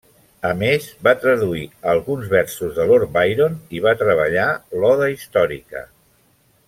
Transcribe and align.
A 0.47 0.49
més 0.61 0.85
va 1.07 1.11
traduir 1.25 1.61
alguns 1.91 2.31
versos 2.31 2.73
de 2.79 2.87
Lord 2.93 3.13
Byron 3.19 3.59
i 3.81 3.83
va 3.85 3.95
treballar 4.01 4.49
l'oda 4.81 5.11
històrica. 5.19 5.85